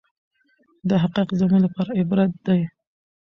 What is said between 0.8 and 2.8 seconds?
دا حقایق زموږ لپاره عبرت دي.